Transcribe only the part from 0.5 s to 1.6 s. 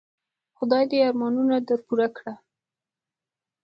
خدای دي ارمانونه